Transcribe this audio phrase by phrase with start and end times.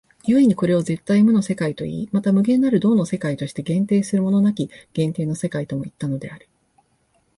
[0.23, 6.49] 故にこれを絶対無の世界といい、また無限なる動の世界として限定するものなき限定の世界ともいったのである。